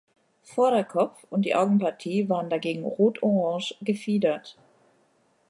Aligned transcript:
Vorderkopf 0.41 1.27
und 1.29 1.43
die 1.43 1.53
Augenpartie 1.53 2.27
waren 2.27 2.49
dagegen 2.49 2.83
rotorange 2.83 3.75
gefiedert. 3.81 4.57